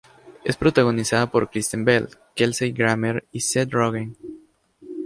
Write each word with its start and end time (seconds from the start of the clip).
Es 0.43 0.57
protagonizada 0.57 1.29
por 1.29 1.51
Kristen 1.51 1.85
Bell, 1.85 2.09
Kelsey 2.35 2.71
Grammer, 2.71 3.27
y 3.31 3.41
Seth 3.41 3.71
Rogen. 3.71 4.17